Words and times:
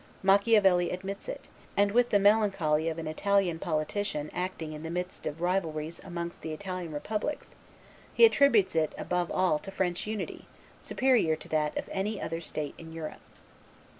Machiavelli 0.23 0.89
admits 0.89 1.29
it, 1.29 1.47
and 1.77 1.91
with 1.91 2.09
the 2.09 2.17
melancholy 2.17 2.89
of 2.89 2.97
an 2.97 3.05
Italian 3.05 3.59
politician 3.59 4.31
acting 4.33 4.73
in 4.73 4.81
the 4.81 4.89
midst 4.89 5.27
of 5.27 5.41
rivalries 5.41 5.99
amongst 6.03 6.41
the 6.41 6.51
Italian 6.53 6.91
republics, 6.91 7.53
he 8.11 8.25
attributes 8.25 8.73
it 8.73 8.95
above 8.97 9.29
all 9.31 9.59
to 9.59 9.69
French 9.69 10.07
unity, 10.07 10.47
superior 10.81 11.35
to 11.35 11.47
that 11.49 11.77
of 11.77 11.87
any 11.91 12.19
other 12.19 12.41
state 12.41 12.73
in 12.79 12.91
Europe. 12.91 13.21